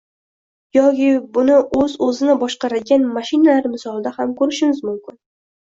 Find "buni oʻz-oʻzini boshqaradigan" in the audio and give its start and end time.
1.35-3.07